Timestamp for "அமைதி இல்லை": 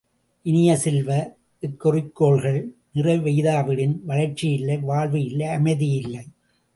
5.47-6.23